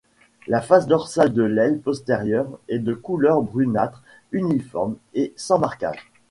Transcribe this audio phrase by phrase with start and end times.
[0.47, 6.11] La face dorsale de l'aile postérieure est de couleur brunâtre uniforme et sans marquage.